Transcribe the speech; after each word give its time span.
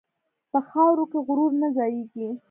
په 0.51 0.59
خاورو 0.69 1.03
کې 1.11 1.19
غرور 1.27 1.51
نه 1.61 1.67
ځایېږي. 1.77 2.27